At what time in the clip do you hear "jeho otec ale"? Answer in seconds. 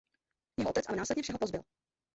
0.57-0.97